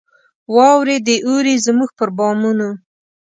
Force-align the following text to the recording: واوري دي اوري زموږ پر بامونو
واوري 0.55 0.97
دي 1.07 1.15
اوري 1.27 1.55
زموږ 1.65 1.89
پر 1.99 2.09
بامونو 2.17 2.69